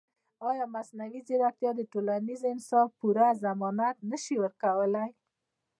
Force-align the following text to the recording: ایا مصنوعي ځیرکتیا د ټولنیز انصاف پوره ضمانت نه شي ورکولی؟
ایا 0.49 0.65
مصنوعي 0.75 1.21
ځیرکتیا 1.27 1.71
د 1.75 1.81
ټولنیز 1.91 2.41
انصاف 2.53 2.89
پوره 2.99 3.27
ضمانت 3.43 3.95
نه 4.09 4.17
شي 4.23 4.35
ورکولی؟ 4.43 5.07